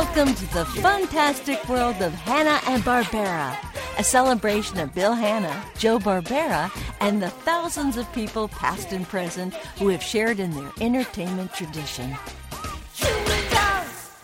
[0.00, 3.54] Welcome to the fantastic world of Hanna and Barbera,
[3.98, 9.52] a celebration of Bill Hanna, Joe Barbera, and the thousands of people past and present
[9.78, 12.16] who have shared in their entertainment tradition.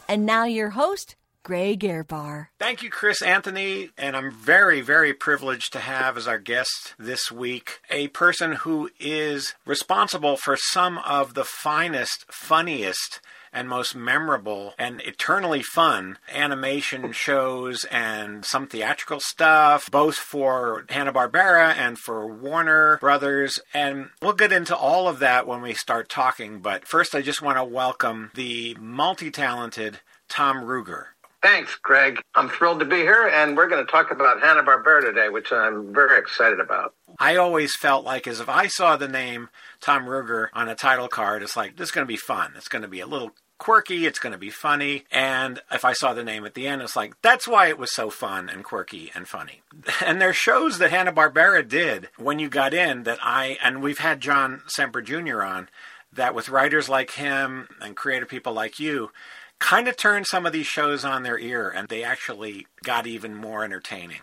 [0.08, 2.46] And now your host, Greg Ehrbar.
[2.58, 3.90] Thank you, Chris Anthony.
[3.98, 8.88] And I'm very, very privileged to have as our guest this week a person who
[8.98, 13.20] is responsible for some of the finest, funniest,
[13.56, 21.74] and most memorable and eternally fun animation shows and some theatrical stuff, both for Hanna-Barbera
[21.74, 23.58] and for Warner Brothers.
[23.72, 26.60] And we'll get into all of that when we start talking.
[26.60, 31.06] But first, I just want to welcome the multi talented Tom Ruegger.
[31.42, 32.20] Thanks, Greg.
[32.34, 35.94] I'm thrilled to be here, and we're going to talk about Hanna-Barbera today, which I'm
[35.94, 36.94] very excited about.
[37.20, 39.48] I always felt like as if I saw the name
[39.80, 42.54] Tom Ruegger on a title card, it's like this is going to be fun.
[42.56, 44.06] It's going to be a little quirky.
[44.06, 45.04] It's going to be funny.
[45.10, 47.94] And if I saw the name at the end, it's like that's why it was
[47.94, 49.62] so fun and quirky and funny.
[50.04, 53.98] And there's shows that Hanna Barbera did when you got in that I and we've
[53.98, 55.42] had John Semper Jr.
[55.42, 55.68] on
[56.12, 59.10] that with writers like him and creative people like you
[59.58, 63.34] kind of turned some of these shows on their ear and they actually got even
[63.34, 64.20] more entertaining.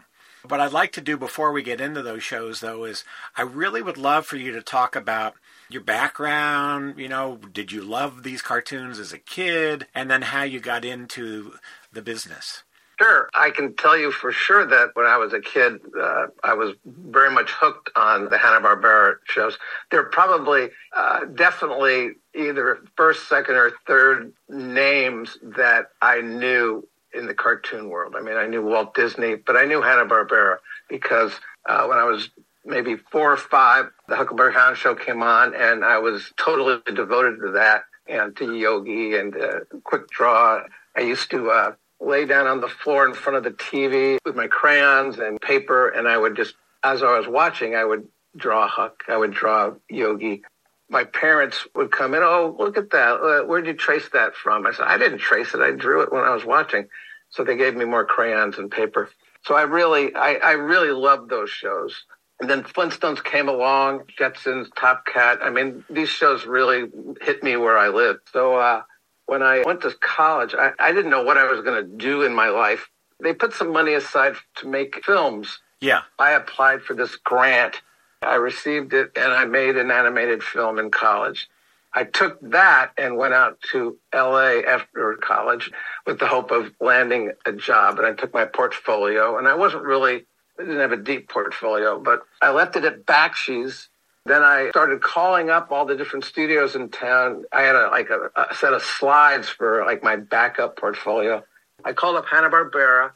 [0.47, 3.05] What I'd like to do before we get into those shows, though, is
[3.37, 5.35] I really would love for you to talk about
[5.73, 6.99] your background.
[6.99, 9.87] You know, did you love these cartoons as a kid?
[9.93, 11.55] And then how you got into
[11.91, 12.63] the business.
[12.99, 16.53] Sure, I can tell you for sure that when I was a kid, uh, I
[16.53, 19.57] was very much hooked on the Hanna-Barbera shows.
[19.89, 27.33] They're probably, uh, definitely either first, second, or third names that I knew in the
[27.33, 28.15] cartoon world.
[28.15, 30.57] I mean, I knew Walt Disney, but I knew Hanna-Barbera
[30.87, 31.33] because
[31.67, 32.29] uh, when I was
[32.65, 37.39] maybe four or five, the Huckleberry Hound show came on, and I was totally devoted
[37.41, 40.63] to that and to Yogi and uh, Quick Draw.
[40.95, 44.35] I used to uh, lay down on the floor in front of the TV with
[44.35, 48.67] my crayons and paper, and I would just, as I was watching, I would draw
[48.67, 50.43] Huck, I would draw Yogi.
[50.89, 53.13] My parents would come in, oh, look at that.
[53.13, 54.67] Uh, where'd you trace that from?
[54.67, 55.61] I said, I didn't trace it.
[55.61, 56.87] I drew it when I was watching.
[57.29, 59.09] So they gave me more crayons and paper.
[59.43, 62.03] So I really, I, I really loved those shows.
[62.43, 65.39] And then Flintstones came along, Jetsons, Top Cat.
[65.41, 66.89] I mean, these shows really
[67.21, 68.19] hit me where I lived.
[68.33, 68.81] So uh,
[69.27, 72.23] when I went to college, I, I didn't know what I was going to do
[72.23, 72.89] in my life.
[73.21, 75.61] They put some money aside to make films.
[75.79, 76.01] Yeah.
[76.19, 77.81] I applied for this grant.
[78.21, 81.47] I received it and I made an animated film in college.
[81.93, 85.71] I took that and went out to LA after college
[86.05, 87.99] with the hope of landing a job.
[87.99, 90.25] And I took my portfolio and I wasn't really,
[90.59, 93.89] I didn't have a deep portfolio, but I left it at Bakshi's.
[94.25, 97.43] Then I started calling up all the different studios in town.
[97.51, 101.43] I had a, like a, a set of slides for like my backup portfolio.
[101.83, 103.11] I called up Hanna-Barbera.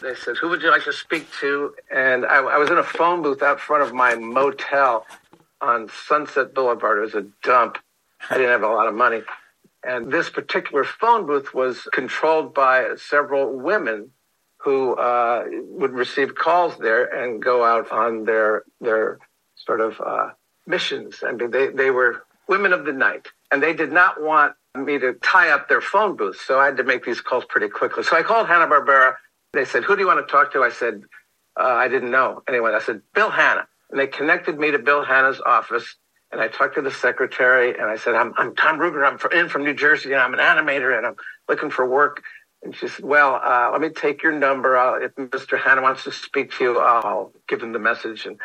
[0.00, 1.74] They said, who would you like to speak to?
[1.90, 5.06] And I, I was in a phone booth out front of my motel
[5.60, 6.98] on Sunset Boulevard.
[6.98, 7.78] It was a dump.
[8.30, 9.22] I didn't have a lot of money.
[9.84, 14.12] And this particular phone booth was controlled by several women
[14.62, 19.18] who uh, would receive calls there and go out on their their
[19.56, 20.30] sort of uh,
[20.66, 21.22] missions.
[21.26, 24.98] I mean, they, they were women of the night, and they did not want me
[24.98, 26.40] to tie up their phone booth.
[26.40, 28.02] So I had to make these calls pretty quickly.
[28.02, 29.16] So I called Hanna-Barbera.
[29.52, 30.62] They said, who do you want to talk to?
[30.62, 31.02] I said,
[31.60, 32.42] uh, I didn't know.
[32.48, 33.66] Anyway, I said, Bill Hanna.
[33.90, 35.96] And they connected me to Bill Hanna's office.
[36.30, 39.06] And I talked to the secretary and I said, I'm, I'm Tom Ruegger.
[39.06, 41.16] I'm in from New Jersey and I'm an animator and I'm
[41.46, 42.22] looking for work.
[42.62, 44.76] And she said, well, uh, let me take your number.
[44.76, 45.58] I'll, if Mr.
[45.60, 48.26] Hanna wants to speak to you, I'll give him the message.
[48.26, 48.38] And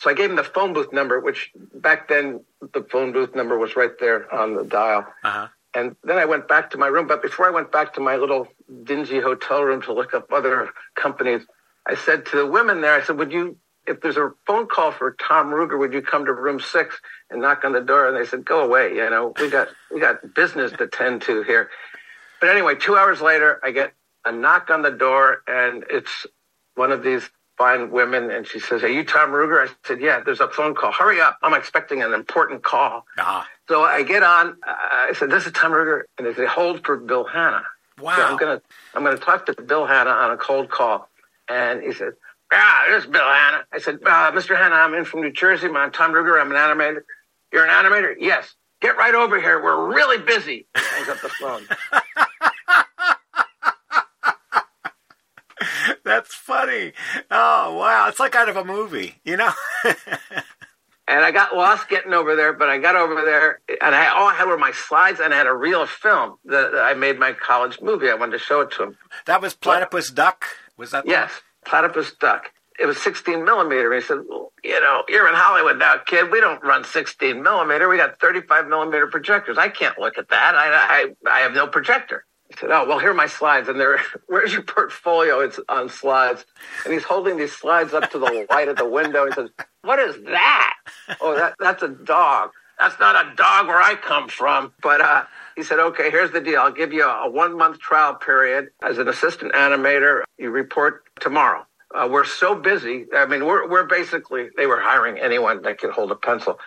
[0.00, 2.40] so I gave him the phone booth number, which back then
[2.74, 5.06] the phone booth number was right there on the dial.
[5.24, 5.48] Uh-huh.
[5.74, 7.06] And then I went back to my room.
[7.06, 8.48] But before I went back to my little
[8.84, 11.42] dingy hotel room to look up other companies,
[11.86, 13.56] I said to the women there, I said, would you,
[13.86, 17.00] if there's a phone call for Tom Ruegger, would you come to room six
[17.30, 18.08] and knock on the door?
[18.08, 18.94] And they said, go away.
[18.96, 21.70] You know, we got, we got business to tend to here.
[22.40, 23.92] But anyway, two hours later, I get
[24.24, 26.26] a knock on the door and it's
[26.74, 27.28] one of these
[27.58, 28.30] fine women.
[28.30, 30.92] And she says, are you Tom Ruegger?" I said, yeah, there's a phone call.
[30.92, 31.38] Hurry up.
[31.42, 33.04] I'm expecting an important call.
[33.18, 34.56] Ah, So I get on.
[34.66, 37.62] I said, "This is Tom Ruegger," and they say, "Hold for Bill Hanna."
[38.00, 38.16] Wow.
[38.16, 38.62] So I'm gonna
[38.94, 41.08] I'm gonna talk to Bill Hanna on a cold call,
[41.48, 42.14] and he said,
[42.52, 44.56] "Ah, this is Bill Hanna." I said, uh, "Mr.
[44.56, 45.68] Hanna, I'm in from New Jersey.
[45.68, 46.40] I'm Tom Ruegger.
[46.40, 47.02] I'm an animator.
[47.52, 48.14] You're an animator?
[48.18, 48.54] Yes.
[48.80, 49.62] Get right over here.
[49.62, 51.62] We're really busy." Hangs up the phone.
[56.10, 56.92] that's funny.
[57.30, 58.06] Oh, wow.
[58.08, 59.52] It's like out of a movie, you know?
[61.08, 64.28] And I got lost getting over there, but I got over there, and I all
[64.28, 67.18] I had were my slides, and I had a reel of film that I made
[67.18, 68.08] my college movie.
[68.08, 68.96] I wanted to show it to him.
[69.26, 70.44] that was Platypus Duck?
[70.76, 71.32] Was that Yes,
[71.66, 72.52] platypus duck.
[72.78, 73.92] It was 16 millimeter.
[73.92, 76.30] He said, well, you know, you're in Hollywood now, kid.
[76.30, 77.88] We don't run 16 millimeter.
[77.88, 79.58] We got 35 millimeter projectors.
[79.58, 80.54] I can't look at that.
[80.54, 82.24] I, I, I have no projector.
[82.50, 83.68] He said, oh, well, here are my slides.
[83.68, 85.40] And they're, where's your portfolio?
[85.40, 86.44] It's on slides.
[86.84, 89.26] And he's holding these slides up to the light of the window.
[89.26, 89.50] He says,
[89.82, 90.74] what is that?
[91.20, 92.50] Oh, that, that's a dog.
[92.78, 94.72] That's not a dog where I come from.
[94.82, 95.24] But uh,
[95.54, 96.60] he said, okay, here's the deal.
[96.60, 100.22] I'll give you a, a one month trial period as an assistant animator.
[100.38, 101.66] You report tomorrow.
[101.94, 103.06] Uh, we're so busy.
[103.14, 106.58] I mean, we're, we're basically, they were hiring anyone that could hold a pencil.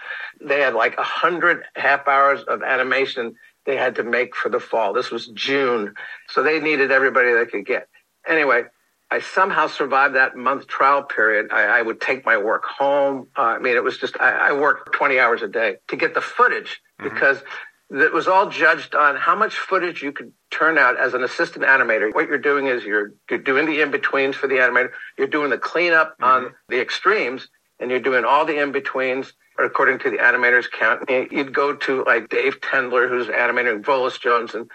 [0.41, 4.59] They had like a hundred half hours of animation they had to make for the
[4.59, 4.93] fall.
[4.93, 5.93] This was June.
[6.29, 7.87] So they needed everybody they could get.
[8.27, 8.63] Anyway,
[9.11, 11.47] I somehow survived that month trial period.
[11.51, 13.27] I, I would take my work home.
[13.37, 16.13] Uh, I mean, it was just, I, I worked 20 hours a day to get
[16.13, 17.43] the footage because
[17.91, 21.63] it was all judged on how much footage you could turn out as an assistant
[21.63, 22.13] animator.
[22.13, 24.91] What you're doing is you're, you're doing the in-betweens for the animator.
[25.17, 27.49] You're doing the cleanup on the extremes
[27.79, 31.09] and you're doing all the in-betweens according to the animator's count.
[31.09, 34.69] Eh, you'd go to like Dave Tendlar, who's animating Volus Jones and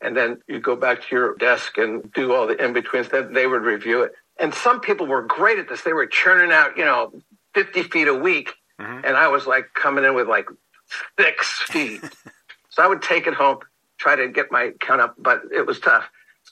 [0.00, 3.08] and then you go back to your desk and do all the in-betweens.
[3.08, 4.12] Then they would review it.
[4.38, 5.82] And some people were great at this.
[5.82, 7.12] They were churning out, you know,
[7.54, 8.52] 50 feet a week.
[8.78, 9.06] Mm-hmm.
[9.06, 10.48] And I was like coming in with like
[11.18, 12.02] six feet.
[12.68, 13.60] so I would take it home,
[13.96, 16.04] try to get my count up, but it was tough.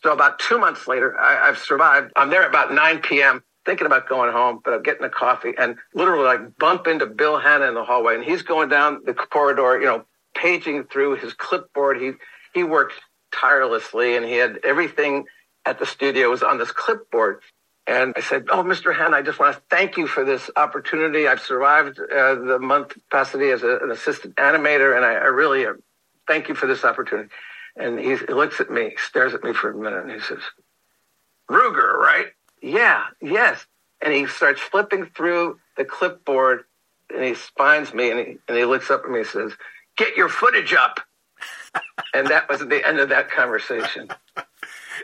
[0.03, 2.13] So about two months later, I, I've survived.
[2.17, 3.43] I'm there about 9 p.m.
[3.65, 7.39] thinking about going home, but I'm getting a coffee and literally like bump into Bill
[7.39, 8.15] Hanna in the hallway.
[8.15, 10.05] And he's going down the corridor, you know,
[10.35, 12.01] paging through his clipboard.
[12.01, 12.13] He,
[12.55, 12.95] he worked
[13.33, 15.25] tirelessly and he had everything
[15.65, 17.41] at the studio was on this clipboard.
[17.87, 18.97] And I said, Oh, Mr.
[18.97, 21.27] Hanna, I just want to thank you for this opportunity.
[21.27, 25.67] I've survived uh, the month capacity as a, an assistant animator, and I, I really
[25.67, 25.73] uh,
[26.29, 27.29] thank you for this opportunity.
[27.77, 30.39] And he, looks at me, stares at me for a minute, and he says,
[31.51, 32.27] Ruegger, right?
[32.63, 33.67] Yeah, yes.
[34.01, 36.65] And he starts flipping through the clipboard,
[37.15, 39.53] and he spines me, and he, and he looks up at me and says,
[39.97, 41.01] Get your footage up.
[42.15, 44.09] and that was the end of that conversation.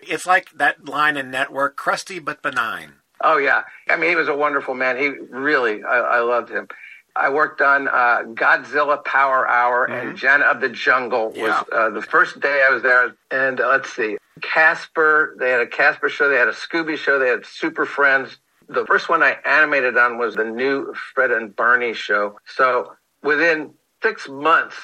[0.03, 2.93] It's like that line in Network, crusty but benign.
[3.23, 4.97] Oh yeah, I mean he was a wonderful man.
[4.97, 6.69] He really, I, I loved him.
[7.17, 11.63] I worked on uh, Godzilla Power Hour and Jana of the Jungle was Yeah.
[11.73, 13.17] uh, the first day I was there.
[13.33, 15.37] And uh, let's see, Casper.
[15.39, 16.29] They had a Casper show.
[16.29, 17.19] They had a Scooby show.
[17.19, 18.39] They had Super Friends.
[18.69, 22.39] The first one I animated on was the new Fred and Barney show.
[22.57, 22.93] So
[23.23, 23.71] within
[24.03, 24.77] six months,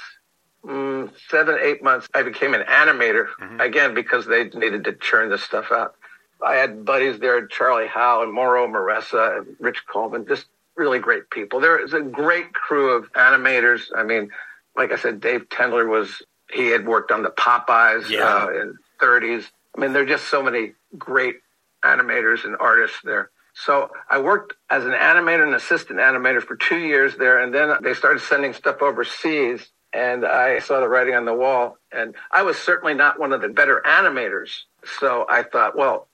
[0.65, 3.29] mm, seven, eight months, I became an animator
[3.61, 5.97] again because they needed to churn this stuff out.
[6.45, 10.47] I had buddies there, Charlie Howe and Mauro Maressa and Rich Coleman, just
[10.77, 11.61] really great people.
[11.61, 13.83] There is a great crew of animators.
[13.97, 14.31] I mean,
[14.77, 18.25] like I said, Dave Tendlar was, he had worked on the Popeyes Yeah.
[18.47, 19.45] uh, in 30s.
[19.77, 21.37] I mean, there are just so many great
[21.85, 23.31] animators and artists there.
[23.55, 27.71] So I worked as an animator and assistant animator for two years there, and then
[27.83, 31.79] they started sending stuff overseas, and I saw the writing on the wall.
[31.93, 34.51] And I was certainly not one of the better animators,
[34.99, 36.09] so I thought, well,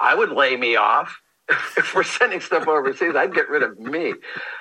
[0.00, 1.20] I would lay me off.
[1.48, 4.14] if we're sending stuff overseas, I'd get rid of me.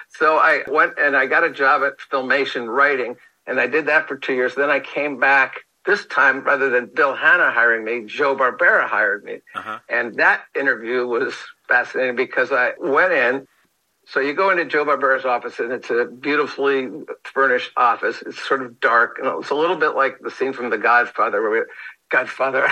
[0.10, 3.15] So I went and I got a job at Filmation writing,
[3.48, 4.55] and I did that for two years.
[4.55, 5.62] Then I came back.
[5.86, 9.39] This time, rather than Bill Hanna hiring me, Joe Barbera hired me.
[9.54, 9.80] Uh-huh.
[9.88, 11.36] And that interview was
[11.68, 13.48] fascinating because I went in.
[14.08, 16.89] So you go into Joe Barbera's office, and it's a beautifully
[17.24, 18.22] furnished office.
[18.25, 21.42] It's sort of dark, and it's a little bit like the scene from The Godfather,
[21.42, 21.62] where we,
[22.10, 22.68] Godfather,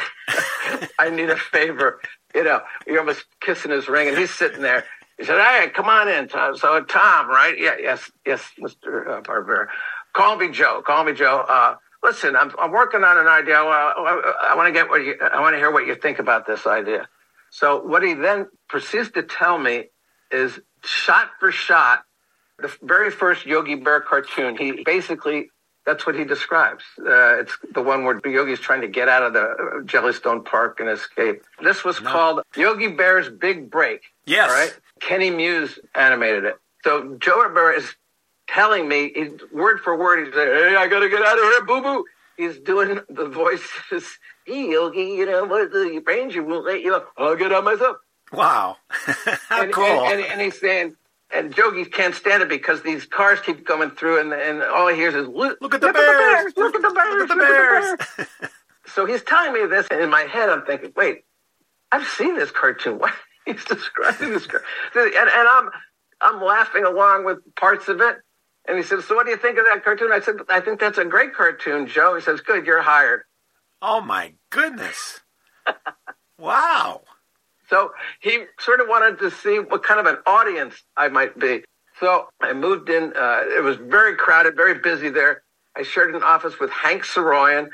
[1.00, 2.00] I need a favor.
[2.36, 4.86] You know, you're almost kissing his ring, and he's sitting there.
[5.18, 7.56] He said, "Hey, come on in, Tom." So Tom, right?
[7.58, 9.68] Yeah, yes, yes, Mister uh, Barbera.
[10.14, 10.84] Call me Joe.
[10.86, 11.46] Call me Joe.
[11.48, 13.56] Uh, listen, I'm I'm working on an idea.
[13.56, 15.16] I, I, I want to get what you.
[15.22, 17.08] I want to hear what you think about this idea.
[17.50, 19.86] So what he then proceeds to tell me
[20.32, 22.04] is shot for shot,
[22.60, 24.58] the very first Yogi Bear cartoon.
[24.58, 25.50] He basically
[25.86, 26.84] that's what he describes.
[27.00, 30.80] Uh, it's the one where Yogi's trying to get out of the uh, Jellystone Park
[30.80, 31.44] and escape.
[31.62, 32.10] This was No.
[32.10, 34.02] called Yogi Bear's Big Break.
[34.26, 34.50] Yes.
[34.50, 34.80] All right.
[35.02, 36.56] Kenny Muse animated it.
[36.86, 37.94] So Joe Barbera is
[38.48, 41.44] telling me, he's, word for word, he's like, hey, I got to get out of
[41.44, 42.06] here, boo boo.
[42.38, 44.18] He's doing the voices.
[44.46, 47.12] Hey, Yogi, you know, what the ranger won't let you up.
[47.18, 47.98] I'll get out myself.
[48.32, 48.78] Wow.
[48.90, 49.86] How and, cool.
[49.86, 50.96] And, and, and he's saying,
[51.32, 54.96] and Yogi can't stand it because these cars keep coming through, and, and all he
[54.96, 56.54] hears is, look, Look at the bears!
[56.56, 57.30] Look at the bears!
[57.30, 58.50] Look at the bears!
[58.86, 61.24] So he's telling me this, and in my head, I'm thinking, wait,
[61.92, 63.00] I've seen this cartoon.
[63.00, 63.12] Why
[63.46, 64.68] he's describing this cartoon?
[64.96, 65.70] And, and I'm
[66.22, 68.18] I'm laughing along with parts of it.
[68.68, 70.80] And he said, "So what do you think of that cartoon?" I said, "I think
[70.80, 73.24] that's a great cartoon, Joe." He says, "Good, you're hired."
[73.84, 75.22] oh my goodness.
[76.40, 77.02] wow.
[77.70, 77.92] So
[78.22, 81.64] he sort of wanted to see what kind of an audience I might be.
[82.00, 83.14] So I moved in.
[83.16, 85.44] Uh, it was very crowded, very busy there.
[85.76, 87.70] I shared an office with Hank Saroyan,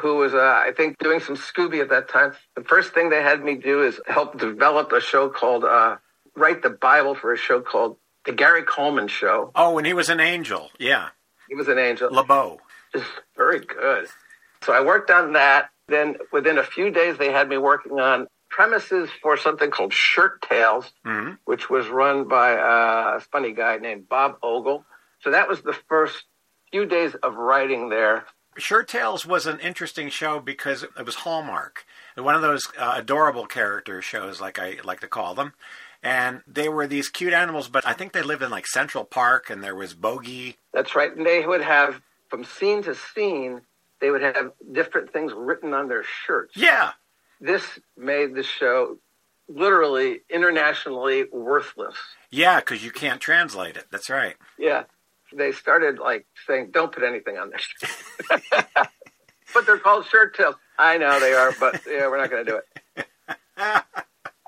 [0.00, 2.32] who was, uh, I think, doing some Scooby at that time.
[2.56, 5.96] The first thing they had me do is help develop a show called, uh,
[6.36, 9.50] write the Bible for a show called The Gary Coleman Show.
[9.54, 10.70] Oh, and he was an angel.
[10.78, 11.08] Yeah.
[11.48, 12.10] He was an angel.
[12.12, 12.60] LeBeau.
[13.36, 14.08] Very good.
[14.62, 15.70] So I worked on that.
[15.88, 20.42] Then within a few days, they had me working on premises for something called Shirt
[20.42, 21.38] Tales, Mhm.
[21.44, 24.84] which was run by uh, a funny guy named Bob Ogle.
[25.22, 26.24] So that was the first
[26.70, 28.26] few days of writing there.
[28.58, 31.86] Shirt Tales was an interesting show because it was Hallmark,
[32.16, 35.54] one of those uh, adorable character shows, like I like to call them.
[36.02, 39.50] And they were these cute animals, but I think they lived in like Central Park,
[39.50, 40.56] and there was Bogey.
[40.72, 41.14] That's right.
[41.14, 43.60] And they would have, from scene to scene,
[44.00, 46.56] they would have different things written on their shirts.
[46.56, 46.92] Yeah,
[47.40, 47.62] This
[47.98, 48.96] made the show
[49.46, 51.96] literally internationally worthless.
[52.30, 53.86] yeah, because you can't translate it.
[53.90, 54.36] That's right.
[54.58, 54.84] Yeah.
[55.32, 58.40] They started like saying, don't put anything on there.
[59.54, 60.54] but they're called shirt tails.
[60.78, 62.56] I know they are, but yeah, we're not going to do
[62.96, 63.06] it.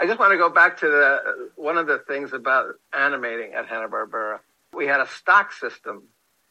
[0.03, 3.67] I just want to go back to the one of the things about animating at
[3.67, 4.41] Hanna Barbera.
[4.75, 6.09] We had a stock system.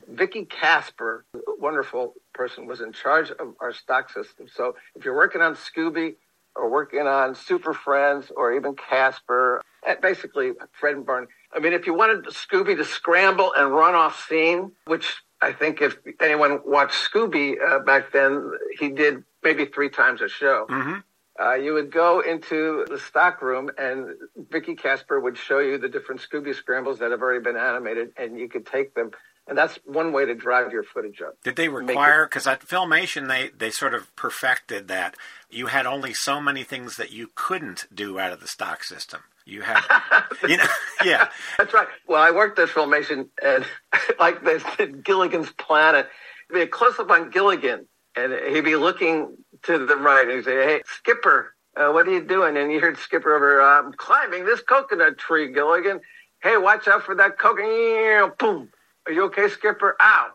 [0.08, 1.26] Vicky Casper,
[1.60, 4.48] wonderful person, was in charge of our stock system.
[4.48, 6.16] So if you're working on Scooby
[6.56, 11.28] or working on Super Friends or even Casper, eh, basically Fred and Barney.
[11.54, 15.82] I mean, if you wanted Scooby to scramble and run off scene, which I think
[15.82, 20.68] if anyone watched Scooby uh, back then, he did maybe three times a show.
[20.70, 21.00] hmm
[21.40, 24.10] Uh, you would go into the stock room and
[24.50, 28.38] Vicky Casper would show you the different Scooby scrambles that have already been animated and
[28.38, 29.12] you could take them.
[29.48, 31.36] And that's one way to drive your footage up.
[31.44, 32.26] Did they require?
[32.26, 35.16] Because at Filmation, they they sort of perfected that.
[35.50, 39.22] You had only so many things that you couldn't do out of the stock system.
[39.46, 39.82] You had,
[40.48, 40.66] you know,
[41.04, 41.88] yeah, That's right.
[42.08, 43.66] Well, I worked at Filmation and
[44.20, 46.08] like they said, Gilligan's Planet.
[46.50, 50.44] It'd be a close up on Gilligan and he'd be looking to the right and
[50.44, 52.58] say, Hey, Skipper, uh, what are you doing?
[52.58, 56.02] And you heard Skipper over, I'm climbing this coconut tree, Gilligan.
[56.42, 58.38] Hey, watch out for that coconut.
[58.38, 58.70] Boom.
[59.06, 59.96] Are you okay, Skipper?
[60.00, 60.30] Ow.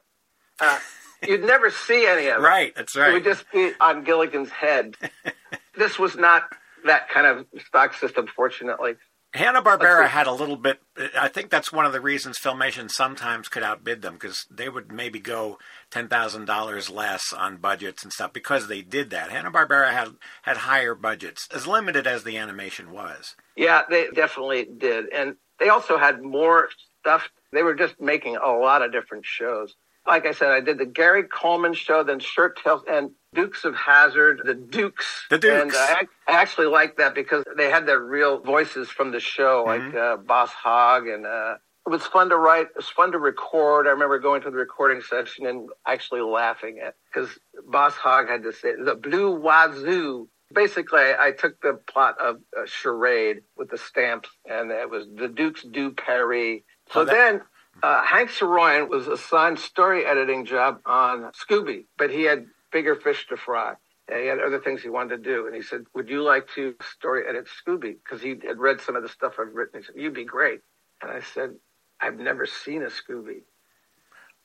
[0.60, 0.78] Uh,
[1.26, 2.46] you'd never see any of it.
[2.46, 2.72] right.
[2.74, 3.10] That's right.
[3.10, 4.96] It would just be on Gilligan's head.
[5.76, 6.44] this was not
[6.84, 8.94] that kind of stock system, fortunately.
[9.36, 10.80] Hanna Barbera had a little bit.
[11.16, 14.90] I think that's one of the reasons Filmation sometimes could outbid them because they would
[14.90, 15.58] maybe go
[15.90, 19.30] ten thousand dollars less on budgets and stuff because they did that.
[19.30, 20.08] Hanna Barbera had
[20.42, 23.36] had higher budgets, as limited as the animation was.
[23.56, 25.12] Yeah, they definitely did.
[25.12, 26.68] And they also had more
[27.00, 27.28] stuff.
[27.52, 29.74] They were just making a lot of different shows.
[30.06, 33.74] Like I said, I did the Gary Coleman show, then Shirt Tales and Dukes of
[33.76, 35.26] Hazzard, the Dukes.
[35.30, 35.62] The Dukes.
[35.62, 39.62] And I, I actually liked that because they had their real voices from the show,
[39.66, 41.06] like uh, Boss Hogg.
[41.06, 41.54] And uh,
[41.86, 42.66] it was fun to write.
[42.66, 43.86] It was fun to record.
[43.86, 47.30] I remember going to the recording session and actually laughing at because
[47.68, 50.28] Boss Hogg had to say the Blue Wazoo.
[50.54, 55.28] Basically, I took the plot of uh, Charade with the stamps, and it was the
[55.28, 56.60] Dukes do Paris.
[56.92, 57.40] So Oh, that- then
[57.82, 63.26] uh, Hank Saroyan was assigned story editing job on Scooby, but he had bigger fish
[63.28, 63.74] to fry.
[64.08, 65.46] And he had other things he wanted to do.
[65.46, 67.96] And he said, would you like to story edit Scooby?
[68.02, 69.80] Because he had read some of the stuff I've written.
[69.80, 70.60] He said, you'd be great.
[71.02, 71.56] And I said,
[72.00, 73.42] I've never seen a Scooby.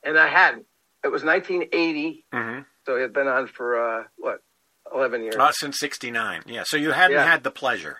[0.03, 0.65] And I hadn't.
[1.03, 2.25] It was 1980.
[2.33, 2.61] Mm-hmm.
[2.85, 4.41] So it had been on for, uh, what,
[4.93, 5.35] 11 years.
[5.37, 6.63] Uh, since '69, yeah.
[6.65, 7.23] So you hadn't Yeah.
[7.23, 7.99] had the pleasure.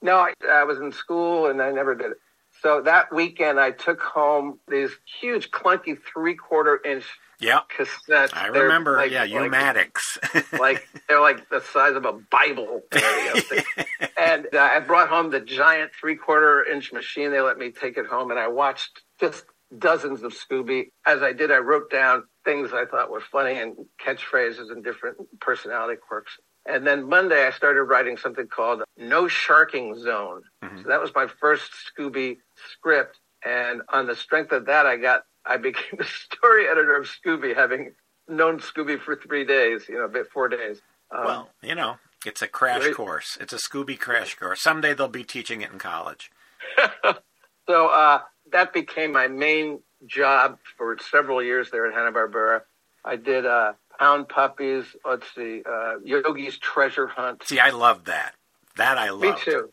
[0.00, 2.16] No, I, I was in school and I never did it.
[2.62, 4.90] So that weekend, I took home these
[5.20, 7.04] huge, clunky three quarter inch
[7.40, 8.30] Yeah, cassettes.
[8.34, 8.96] I They're remember.
[8.96, 10.18] like- yeah, like- U-matics.
[10.60, 12.82] like they're like the size of a Bible.
[12.92, 13.86] area up there.
[14.16, 17.32] and uh, I brought home the giant three quarter inch machine.
[17.32, 19.44] They let me take it home, and I watched just
[19.76, 20.90] dozens of Scooby.
[21.04, 25.16] As I did, I wrote down things I thought were funny and catchphrases and different
[25.40, 26.38] personality quirks.
[26.66, 30.42] And then Monday, I started writing something called No Sharking Zone.
[30.82, 32.38] So that was my first Scooby
[32.72, 33.18] script.
[33.44, 37.54] And on the strength of that, I got, I became the story editor of Scooby,
[37.54, 37.92] having
[38.28, 40.80] known Scooby for three days, you know, about four days.
[41.10, 42.94] Um, well, you know, it's a crash Great.
[42.94, 43.36] course.
[43.40, 44.60] It's a Scooby crash course.
[44.62, 46.30] Someday they'll be teaching it in college.
[47.68, 52.62] So uh, that became my main job for several years there at Hanna Barbera.
[53.04, 54.84] I did uh, Pound Puppies.
[55.04, 57.42] Let's see, uh, Yogi's Treasure Hunt.
[57.44, 58.34] See, I loved that.
[58.76, 59.22] That I loved.
[59.22, 59.70] Me too.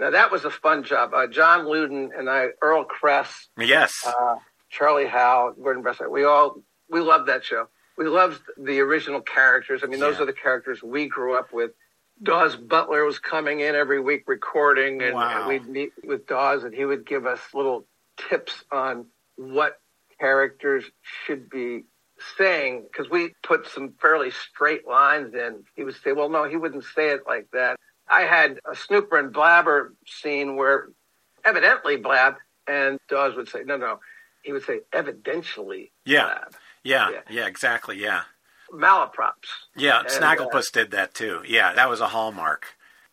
[0.00, 1.12] Now that was a fun job.
[1.14, 4.02] Uh, John Ludin and I, Earl Kress, Yes.
[4.06, 4.36] uh,
[4.70, 6.10] Charlie Howe, Gordon Bressack.
[6.10, 7.68] We all we loved that show.
[7.98, 9.82] We loved the original characters.
[9.84, 10.22] I mean, those Yeah.
[10.22, 11.72] are the characters we grew up with.
[12.22, 15.48] Daws Butler was coming in every week recording, and Wow.
[15.48, 17.86] we'd meet with Daws, and he would give us little
[18.16, 19.80] tips on what
[20.20, 20.84] characters
[21.24, 21.84] should be
[22.36, 25.64] saying because we put some fairly straight lines in.
[25.74, 27.76] He would say, "Well, no, he wouldn't say it like that."
[28.08, 30.88] I had a Snooper and Blabber scene where
[31.44, 32.36] evidently Blab,
[32.66, 34.00] and Daws would say, "No, no."
[34.42, 36.24] He would say, "Evidentially Yeah.
[36.24, 37.20] Blab." yeah, yeah.
[37.30, 37.46] yeah.
[37.46, 37.96] Exactly.
[37.98, 38.22] Yeah.
[38.72, 39.48] Malaprops.
[39.76, 40.00] Yeah.
[40.00, 41.42] And, Snagglepuss uh, did that too.
[41.46, 41.74] Yeah.
[41.74, 42.66] That was a hallmark.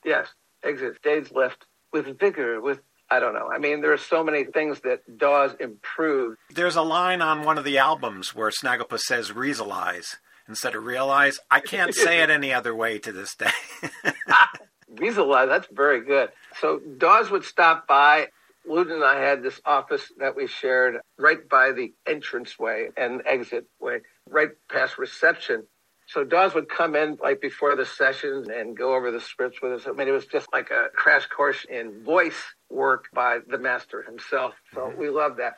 [0.04, 0.28] Yes,
[0.63, 2.62] exit stage left with vigor.
[2.62, 2.80] With
[3.12, 3.50] I don't know.
[3.51, 6.38] I mean, there are so many things that Daws improved.
[6.51, 11.39] There's a line on one of the albums where Snagglepuss says "realize" instead of "realize."
[11.50, 13.51] I can't say it any other way to this day.
[14.32, 14.51] Ah,
[14.89, 16.30] Visualize, that's very good.
[16.60, 18.28] So Daws would stop by.
[18.70, 23.66] Ludin and I had this office that we shared right by the entranceway and exit
[23.80, 25.63] way, right past reception.
[26.12, 29.74] So Daws would come in like before the sessions and go over the scripts with
[29.74, 29.88] us.
[29.88, 34.01] I mean, it was just like a crash course in voice work by the master
[34.01, 34.56] himself.
[34.74, 35.00] So mm-hmm.
[35.00, 35.56] we love that.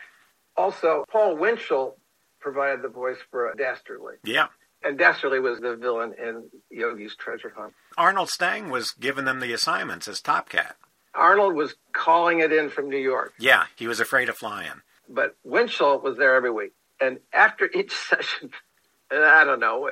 [0.58, 1.96] Also, Paul Winchell
[2.42, 4.16] provided the voice for Dastardly.
[4.24, 4.48] yeah.
[4.84, 7.74] And Dastardly was the villain in Yogi's Treasure Hunt.
[7.98, 10.76] Arnold Stang was giving them the assignments as Top Cat.
[11.14, 14.82] Arnold was calling it in from New York, Yeah, he was afraid of flying.
[15.08, 16.74] but Winchell was there every week.
[17.00, 18.52] And after each session,
[19.12, 19.90] and I don't know,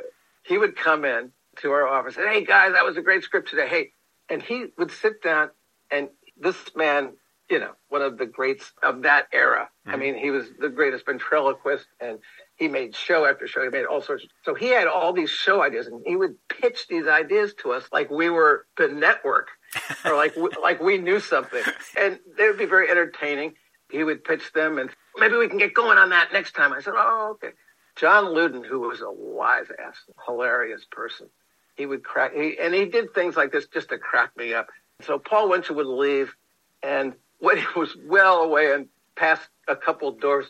[0.50, 1.32] he would come in
[1.62, 3.68] to our office and, hey, guys, that was a great script today.
[3.68, 3.92] Hey,
[4.30, 5.50] and he would sit down,
[5.92, 7.14] and this man,
[7.50, 9.70] you know, one of the greats of that era.
[9.86, 10.00] I mm-hmm.
[10.00, 12.20] mean, he was the greatest ventriloquist, and
[12.56, 13.64] he made show after show.
[13.64, 14.24] He made all sorts.
[14.24, 17.72] Of, so he had all these show ideas, and he would pitch these ideas to
[17.72, 19.50] us like we were the network,
[20.06, 21.64] or like we, like we knew something,
[22.00, 23.54] and they would be very entertaining.
[23.92, 26.74] He would pitch them, and maybe we can get going on that next time.
[26.74, 27.54] I said, oh, okay.
[28.00, 31.28] John Ludin, who was a wise ass, hilarious person,
[31.76, 34.70] he would crack, he, and he did things like this just to crack me up.
[35.02, 36.34] So Paul Winchell would leave,
[36.82, 40.46] and when he was well away and past a couple doors,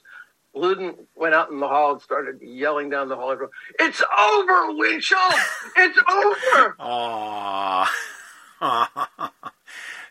[0.55, 3.35] Ludin went out in the hall and started yelling down the hall.
[3.79, 5.17] It's over, Winchell!
[5.75, 6.75] It's over!
[6.79, 7.87] Aww.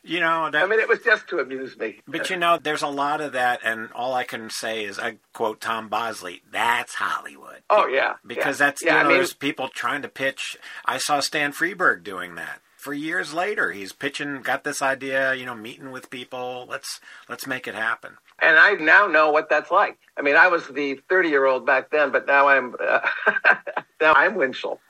[0.03, 2.01] you know, that, I mean, it was just to amuse me.
[2.07, 5.17] but you know, there's a lot of that, and all I can say is I
[5.33, 7.63] quote Tom Bosley, that's Hollywood.
[7.71, 8.15] Oh, yeah.
[8.27, 8.67] Because yeah.
[8.67, 10.57] that's, yeah, you know, I mean, there's people trying to pitch.
[10.85, 12.61] I saw Stan Freberg doing that.
[12.77, 16.65] For years later, he's pitching, got this idea, you know, meeting with people.
[16.69, 18.19] Let's let's make it happen.
[18.39, 19.99] and I now know what that's like.
[20.17, 23.01] I mean, I was the 30 year old back then, but now I'm uh,
[24.01, 24.81] now I'm Winchell.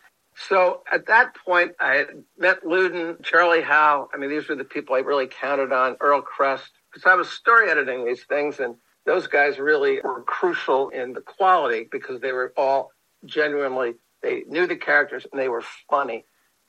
[0.47, 2.07] So at that point, I
[2.39, 4.09] met Ludin, Charlie Howe.
[4.15, 5.97] I mean, these were the people I really counted on.
[6.01, 10.91] Earl Kress, because I was story editing these things, and those guys really were crucial
[10.91, 12.93] in the quality because they were all
[13.25, 16.25] genuinely they knew the characters and they were funny.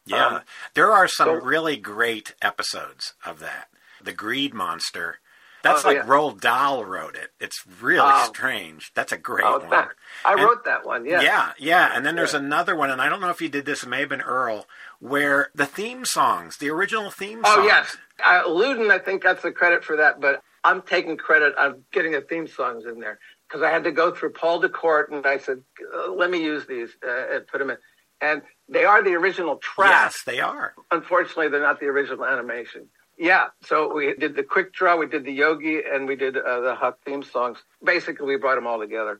[0.05, 0.41] Yeah, Um,
[0.75, 3.69] there are some so- really great episodes of that.
[4.01, 5.19] The Greed Monster.
[5.61, 6.05] That's Oh, like yeah.
[6.05, 7.31] Roald Dahl wrote it.
[7.39, 8.25] It's really Oh.
[8.27, 8.91] strange.
[8.93, 9.69] That's a great Oh, one.
[9.69, 9.89] that,
[10.23, 11.05] I And- wrote that one.
[11.05, 11.21] Yeah.
[11.21, 11.91] Yeah, yeah.
[11.93, 12.39] And then there's Yeah.
[12.39, 14.67] another one, and I don't know if you did this, it may have been Earl,
[14.99, 17.57] where the theme songs, the original theme songs.
[17.59, 21.57] Oh yes, uh, Ludin, I think got the credit for that, but I'm taking credit
[21.57, 25.11] on getting the theme songs in there because I had to go through Paul DeKorte
[25.11, 27.77] and I said, uh, "Let me use these uh, and put them in,"
[28.21, 30.15] and they are the original tracks.
[30.17, 30.73] Yes, they are.
[30.91, 32.89] Unfortunately, they're not the original animation.
[33.19, 36.61] Yeah, so we did the quick draw, we did the Yogi, and we did uh,
[36.61, 37.57] the Huck theme songs.
[37.83, 39.19] Basically, we brought them all together.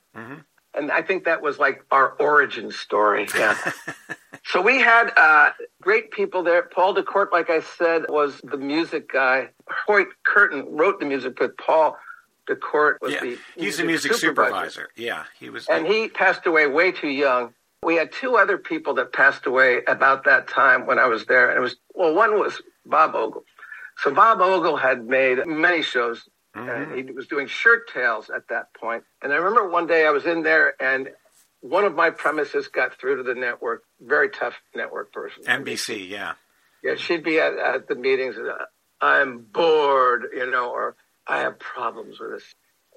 [0.74, 3.28] And I think that was like our origin story.
[3.36, 3.58] Yeah.
[4.46, 6.62] so we had uh, great people there.
[6.62, 9.50] Paul DeKorte, like I said, was the music guy.
[9.88, 11.98] Hoyt Curtin wrote the music, but Paul
[12.48, 14.90] DeKorte was Yeah, the he's the music supervisor.
[14.96, 15.68] Yeah, he was.
[15.68, 17.54] and he passed away way too young.
[17.84, 21.50] We had two other people that passed away about that time when I was there.
[21.50, 23.44] And it was, well, one was Bob Ogle.
[24.02, 26.28] So Bob Ogle had made many shows.
[26.56, 29.04] And he was doing Shirt Tales at that point.
[29.22, 31.10] And I remember one day I was in there and
[31.62, 35.44] one of my premises got through to the network, very tough network person.
[35.44, 36.34] NBC, yeah.
[36.84, 38.66] Yeah, she'd be at, at the meetings and uh,
[39.00, 40.96] I'm bored, you know, or
[41.28, 42.56] I have problems with this.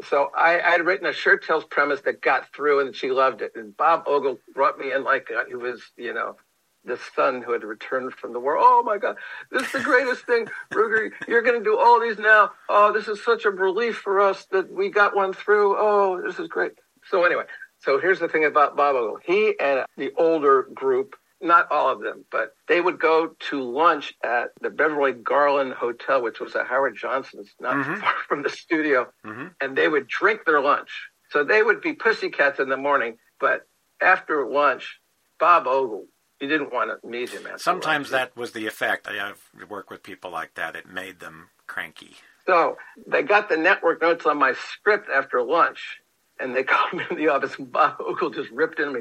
[0.08, 3.42] So I, I had written a Shirt Tales premise that got through and she loved
[3.42, 3.52] it.
[3.54, 6.36] And Bob Ogle brought me in like uh, he was, you know,
[6.84, 8.56] the son who had returned from the war.
[8.58, 9.16] Oh my God,
[9.50, 10.48] this is the greatest thing.
[10.72, 12.50] Ruegger, you're going to do all these now.
[12.68, 15.76] Oh, this is such a relief for us that we got one through.
[15.78, 16.72] Oh, this is great.
[17.08, 17.44] So anyway,
[17.80, 19.18] so here's the thing about Bob Ogle.
[19.24, 24.14] He and the older group, not all of them, but they would go to lunch
[24.24, 28.00] at the Beverly Garland Hotel, which was at Howard Johnson's, not mm-hmm.
[28.00, 29.48] far from the studio, mm-hmm.
[29.60, 30.90] and they would drink their lunch.
[31.30, 33.66] So they would be pussycats in the morning, but
[34.00, 35.00] after lunch,
[35.40, 36.06] Bob Ogle,
[36.42, 37.46] you didn't want to meet him.
[37.56, 39.06] Sometimes that was the effect.
[39.06, 39.38] I have
[39.70, 40.74] worked with people like that.
[40.74, 42.16] It made them cranky.
[42.46, 42.76] So
[43.06, 46.00] they got the network notes on my script after lunch,
[46.40, 49.00] and they called me in the office, and Bob Ogle just ripped into me.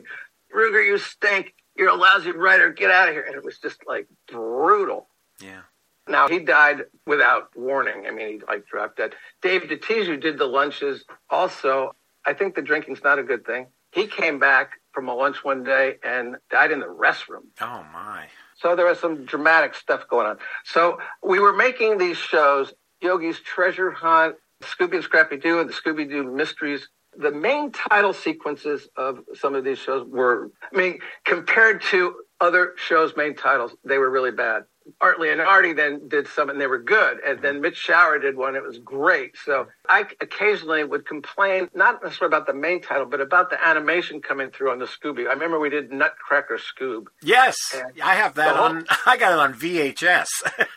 [0.55, 1.55] Ruegger, you stink.
[1.75, 2.71] You're a lousy writer.
[2.71, 3.23] Get out of here.
[3.25, 5.07] And it was just like brutal.
[5.41, 5.61] Yeah.
[6.07, 8.05] Now he died without warning.
[8.07, 9.13] I mean, he like dropped dead.
[9.41, 11.05] Dave DeTizu did the lunches.
[11.29, 13.67] Also, I think the drinking's not a good thing.
[13.91, 17.45] He came back from a lunch one day and died in the restroom.
[17.61, 18.27] Oh my.
[18.55, 20.37] So there was some dramatic stuff going on.
[20.65, 22.73] So we were making these shows,
[23.03, 26.87] Yogi's Treasure Hunt, Scooby and Scrappy Doo, and the Scooby Doo Mysteries.
[27.17, 32.73] The main title sequences of some of these shows were, I mean, compared to other
[32.77, 34.63] shows' main titles, they were really bad.
[34.99, 37.19] Art Leonardi then did some and they were good.
[37.25, 37.61] And then mm-hmm.
[37.63, 38.55] Mitch Schauer did one.
[38.55, 39.35] It was great.
[39.45, 44.21] So I occasionally would complain, not necessarily about the main title, but about the animation
[44.21, 45.27] coming through on the Scooby.
[45.27, 47.05] I remember we did Nutcracker Scoob.
[47.21, 48.85] Yes, And I have that whole- on.
[49.05, 50.27] I got it on VHS.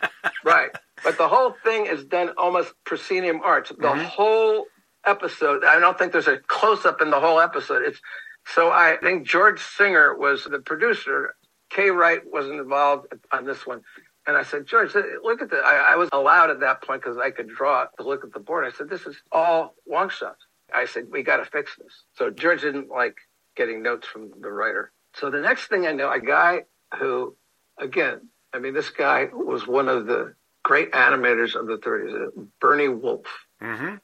[0.44, 0.70] Right.
[1.02, 3.70] But the whole thing is done almost proscenium arts.
[3.70, 4.04] The mm-hmm.
[4.04, 4.66] whole
[5.06, 7.82] episode, I don't think there's a close up in the whole episode.
[7.82, 8.00] It's
[8.46, 11.34] so I think George Singer was the producer.
[11.70, 13.82] Kay Wright wasn't involved on this one.
[14.26, 15.56] And I said, George, look at the.
[15.58, 18.40] I, I was allowed at that point because I could draw to look at the
[18.40, 18.64] board.
[18.64, 20.46] I said, this is all long shots.
[20.72, 22.04] I said, we got to fix this.
[22.14, 23.16] So George didn't like
[23.56, 24.92] getting notes from the writer.
[25.14, 26.62] So the next thing I know, a guy
[26.98, 27.36] who,
[27.78, 32.42] again, I mean, this guy was one of the great animators of the 30s, uh,
[32.60, 33.26] Bernie Wolf.
[33.60, 33.96] hmm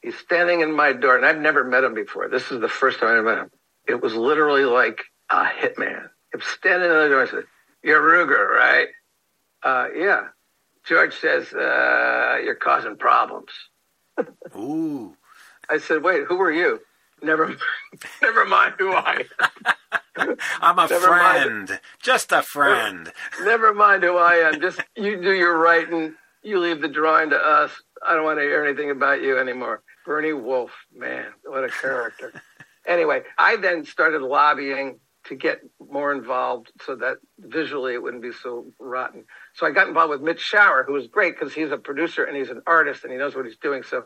[0.00, 2.28] He's standing in my door, and I've never met him before.
[2.28, 3.50] This is the first time I met him.
[3.86, 6.08] It was literally like a hitman.
[6.32, 7.22] I'm standing in the door.
[7.22, 7.44] I said,
[7.82, 8.88] "You're Ruegger, right?"
[9.62, 10.28] Uh, yeah.
[10.86, 13.50] George says, uh, "You're causing problems."
[14.56, 15.16] Ooh.
[15.68, 16.80] I said, "Wait, who are you?"
[17.20, 17.56] Never,
[18.22, 19.24] never mind who I.
[20.16, 20.36] am.
[20.60, 21.68] I'm a Never mind.
[21.68, 21.80] friend.
[22.00, 23.12] Just a friend.
[23.42, 24.60] Never mind who I am.
[24.60, 26.14] Just you do your writing.
[26.42, 27.72] You leave the drawing to us.
[28.06, 29.82] I don't want to hear anything about you anymore.
[30.06, 32.32] Bernie Wolf, man, what a character.
[32.86, 38.32] anyway, I then started lobbying to get more involved so that visually it wouldn't be
[38.32, 39.24] so rotten.
[39.58, 42.36] So I got involved with Mitch Schauer, who was great because he's a producer and
[42.36, 43.82] he's an artist and he knows what he's doing.
[43.82, 44.04] So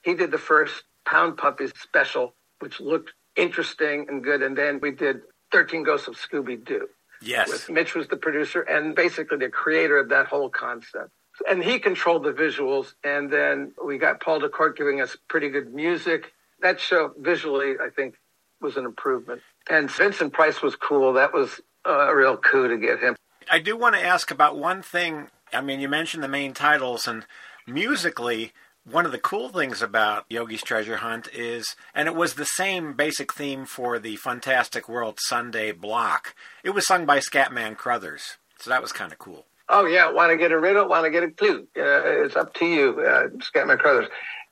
[0.00, 4.42] he did the first Pound Puppies special, which looked interesting and good.
[4.42, 5.20] And then we did
[5.52, 6.88] 13 Ghosts of Scooby Doo
[7.20, 7.50] Yes.
[7.50, 11.10] with Mitch was the producer and basically the creator of that whole concept.
[11.46, 12.94] And he controlled the visuals.
[13.04, 16.32] And then we got Paul DeKorte giving us pretty good music.
[16.62, 18.14] That show visually, I think,
[18.62, 19.42] was an improvement.
[19.68, 21.12] And Vincent Price was cool.
[21.12, 23.16] That was a real coup to get him.
[23.50, 25.28] I do want to ask about one thing.
[25.52, 27.26] I mean, you mentioned the main titles, and
[27.66, 28.52] musically,
[28.84, 32.92] one of the cool things about Yogi's Treasure Hunt is, and it was the same
[32.92, 36.34] basic theme for the Fantastic World Sunday block.
[36.62, 39.46] It was sung by Scatman Crothers, so that was kind of cool.
[39.68, 40.10] Oh, yeah.
[40.10, 40.88] Want to get a riddle?
[40.88, 41.66] Want to get a clue?
[41.76, 44.08] Uh, it's up to you, uh, Scatman Crothers.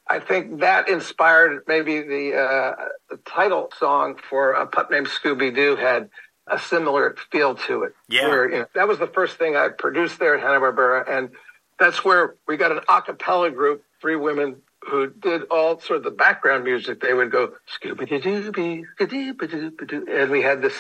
[0.09, 5.55] I think that inspired maybe the, uh, the title song for a pup named Scooby
[5.55, 6.09] Doo had
[6.46, 7.94] a similar feel to it.
[8.09, 8.28] Yeah.
[8.28, 11.31] Where, you know, that was the first thing I produced there at Hanna Barbera, and
[11.78, 16.05] that's where we got an a cappella group, three women who did all sort of
[16.05, 17.00] the background music.
[17.00, 20.74] They would go Scooby Dooby, Scooby Doo, and we had this.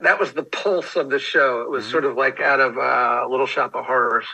[0.00, 1.62] That was the pulse of the show.
[1.62, 4.26] It was sort of like out of uh, Little Shop of Horrors.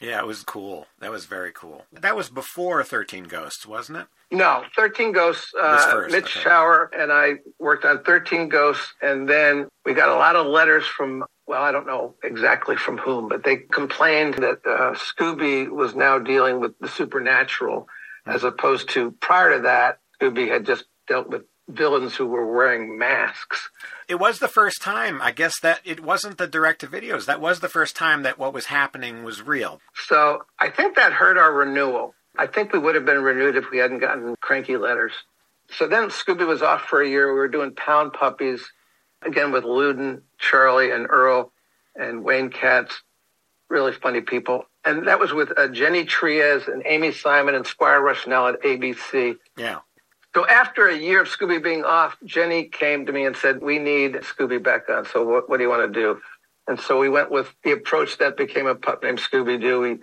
[0.00, 0.86] Yeah, it was cool.
[1.00, 1.84] That was very cool.
[1.92, 4.06] That was before 13 Ghosts, wasn't it?
[4.30, 5.52] No, 13 Ghosts.
[5.58, 6.48] Uh, first, Mitch okay.
[6.50, 10.84] Schauer and I worked on 13 Ghosts, and then we got a lot of letters
[10.84, 15.94] from, well, I don't know exactly from whom, but they complained that uh, Scooby was
[15.94, 17.86] now dealing with the supernatural,
[18.26, 18.32] Hmm.
[18.32, 22.98] as opposed to prior to that, Scooby had just dealt with villains who were wearing
[22.98, 23.70] masks.
[24.08, 27.26] It was the first time, I guess, that it wasn't the direct to videos.
[27.26, 29.80] That was the first time that what was happening was real.
[29.94, 32.14] So I think that hurt our renewal.
[32.38, 35.12] I think we would have been renewed if we hadn't gotten cranky letters.
[35.70, 37.32] So then Scooby was off for a year.
[37.32, 38.64] We were doing Pound Puppies,
[39.22, 41.52] again with Ludin, Charlie, and Earl,
[41.96, 43.02] and Wayne Katz.
[43.68, 44.66] Really funny people.
[44.84, 49.36] And that was with uh, Jenny Trias and Amy Simon and Squire Rushnell at ABC.
[49.56, 49.80] Yeah.
[50.36, 53.78] So after a year of Scooby being off, Jenny came to me and said, "We
[53.78, 55.06] need Scooby back on.
[55.06, 56.20] So what, what do you want to do?"
[56.68, 59.80] And so we went with the approach that became a pup named Scooby Doo.
[59.80, 59.98] We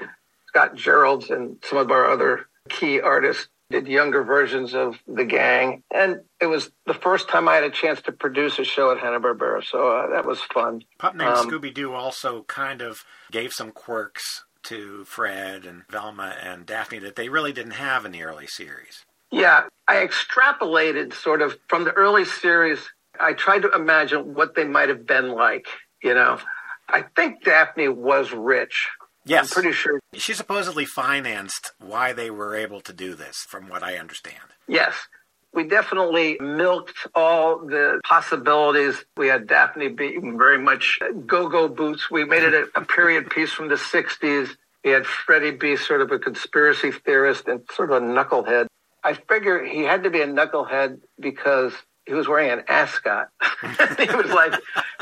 [0.47, 5.83] Scott Jeralds and some of our other key artists did younger versions of the gang,
[5.93, 8.97] and it was the first time I had a chance to produce a show at
[8.97, 9.63] Hanna Barbera.
[9.63, 10.83] So uh, that was fun.
[10.97, 16.37] Pup named Um, Scooby Doo also kind of gave some quirks to Fred and Velma
[16.41, 19.05] and Daphne that they really didn't have in the early series.
[19.33, 22.79] Yeah, I extrapolated sort of from the early series.
[23.19, 25.65] I tried to imagine what they might have been like.
[26.03, 26.37] You know,
[26.87, 28.89] I think Daphne was rich.
[29.25, 29.45] Yes.
[29.45, 29.99] I'm pretty sure.
[30.13, 34.43] She supposedly financed why they were able to do this, from what I understand.
[34.67, 34.93] Yes.
[35.51, 39.03] We definitely milked all the possibilities.
[39.17, 42.11] We had Daphne being very much go go boots.
[42.11, 44.49] We made it a, a period piece from the 60s.
[44.83, 48.67] We had Freddie be sort of a conspiracy theorist and sort of a knucklehead.
[49.03, 51.73] I figure he had to be a knucklehead because
[52.05, 53.29] he was wearing an ascot.
[53.61, 54.53] he was like,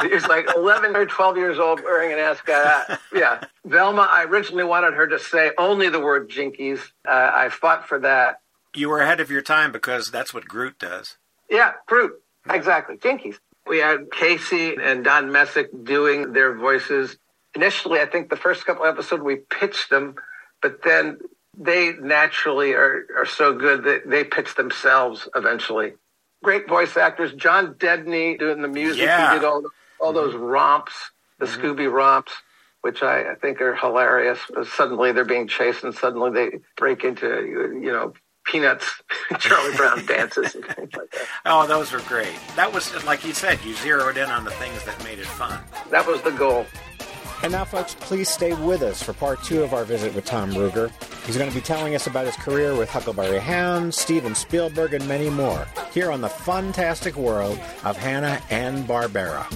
[0.02, 3.00] he was like 11 or 12 years old wearing an ascot.
[3.14, 3.44] Yeah.
[3.66, 6.80] Velma, I originally wanted her to say only the word jinkies.
[7.08, 8.42] Uh, I fought for that.
[8.76, 11.18] You were ahead of your time because that's what Groot does.
[11.50, 12.14] Yeah, Groot.
[12.50, 12.98] Exactly.
[12.98, 13.38] Jinkies.
[13.68, 17.18] We had Casey and Don Messick doing their voices.
[17.56, 20.16] Initially, I think the first couple episodes we pitched them,
[20.62, 21.20] but then
[21.58, 25.94] they naturally are, are so good that they pitch themselves eventually.
[26.44, 27.34] Great voice actors.
[27.34, 29.04] John Debney doing the music.
[29.04, 29.34] Yeah.
[29.34, 29.64] He did all,
[30.00, 30.44] all those mm-hmm.
[30.44, 31.62] romps, the mm-hmm.
[31.62, 32.34] Scooby romps,
[32.82, 34.40] which I, I think are hilarious.
[34.56, 37.28] Uh, suddenly they're being chased and suddenly they break into,
[37.82, 39.02] you know, Peanuts,
[39.40, 41.28] Charlie Brown dances and things like that.
[41.46, 42.34] Oh, those were great.
[42.56, 45.60] That was, like you said, you zeroed in on the things that made it fun.
[45.92, 46.66] That was the goal.
[47.44, 50.52] And now, folks, please stay with us for part two of our visit with Tom
[50.52, 50.92] Ruegger.
[51.26, 55.08] He's going to be telling us about his career with Huckleberry Hound, Steven Spielberg, and
[55.08, 59.48] many more here on the fantastic world of Hanna and Barbera.